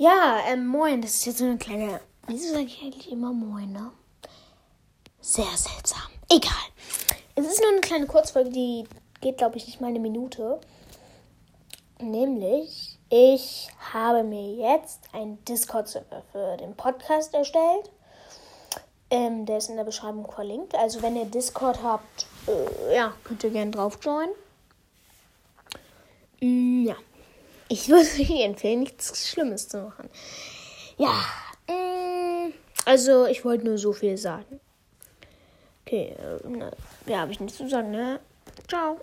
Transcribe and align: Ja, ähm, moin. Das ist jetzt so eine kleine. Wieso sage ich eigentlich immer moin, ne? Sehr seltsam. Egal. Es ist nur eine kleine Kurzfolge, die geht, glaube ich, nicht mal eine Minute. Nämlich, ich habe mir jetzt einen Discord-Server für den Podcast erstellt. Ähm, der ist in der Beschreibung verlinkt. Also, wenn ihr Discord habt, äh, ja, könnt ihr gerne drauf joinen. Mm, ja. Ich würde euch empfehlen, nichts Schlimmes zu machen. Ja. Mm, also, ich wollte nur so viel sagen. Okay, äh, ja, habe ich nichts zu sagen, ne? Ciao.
Ja, 0.00 0.38
ähm, 0.48 0.66
moin. 0.66 1.02
Das 1.02 1.12
ist 1.12 1.26
jetzt 1.26 1.38
so 1.40 1.44
eine 1.44 1.58
kleine. 1.58 2.00
Wieso 2.26 2.54
sage 2.54 2.64
ich 2.64 2.80
eigentlich 2.80 3.12
immer 3.12 3.34
moin, 3.34 3.70
ne? 3.70 3.92
Sehr 5.20 5.44
seltsam. 5.44 6.08
Egal. 6.30 6.52
Es 7.34 7.46
ist 7.46 7.60
nur 7.60 7.68
eine 7.68 7.82
kleine 7.82 8.06
Kurzfolge, 8.06 8.48
die 8.48 8.84
geht, 9.20 9.36
glaube 9.36 9.58
ich, 9.58 9.66
nicht 9.66 9.82
mal 9.82 9.88
eine 9.88 10.00
Minute. 10.00 10.58
Nämlich, 12.00 12.98
ich 13.10 13.68
habe 13.92 14.22
mir 14.24 14.54
jetzt 14.54 15.02
einen 15.12 15.44
Discord-Server 15.44 16.22
für 16.32 16.56
den 16.56 16.74
Podcast 16.76 17.34
erstellt. 17.34 17.90
Ähm, 19.10 19.44
der 19.44 19.58
ist 19.58 19.68
in 19.68 19.76
der 19.76 19.84
Beschreibung 19.84 20.32
verlinkt. 20.32 20.74
Also, 20.76 21.02
wenn 21.02 21.14
ihr 21.14 21.26
Discord 21.26 21.82
habt, 21.82 22.26
äh, 22.46 22.96
ja, 22.96 23.12
könnt 23.22 23.44
ihr 23.44 23.50
gerne 23.50 23.70
drauf 23.70 23.98
joinen. 24.00 24.34
Mm, 26.40 26.86
ja. 26.86 26.96
Ich 27.70 27.88
würde 27.88 28.02
euch 28.20 28.44
empfehlen, 28.44 28.80
nichts 28.80 29.30
Schlimmes 29.30 29.68
zu 29.68 29.78
machen. 29.78 30.10
Ja. 30.98 31.24
Mm, 31.68 32.52
also, 32.84 33.26
ich 33.26 33.44
wollte 33.44 33.64
nur 33.64 33.78
so 33.78 33.92
viel 33.92 34.18
sagen. 34.18 34.60
Okay, 35.86 36.14
äh, 36.18 37.10
ja, 37.10 37.20
habe 37.20 37.32
ich 37.32 37.40
nichts 37.40 37.56
zu 37.56 37.68
sagen, 37.68 37.92
ne? 37.92 38.20
Ciao. 38.68 39.00